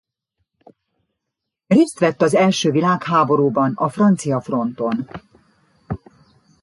[1.67, 5.07] Részt vett az első világháborúban a francia fronton.